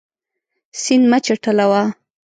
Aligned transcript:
سیند 0.81 1.05
مه 1.11 1.17
چټلوه. 1.25 1.83